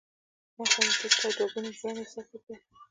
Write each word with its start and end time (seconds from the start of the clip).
ما 0.57 0.63
سمدستي 0.73 1.07
ستا 1.15 1.27
دوه 1.37 1.47
ګونی 1.53 1.71
ژوند 1.77 1.97
احساس 2.01 2.27
کړ. 2.43 2.55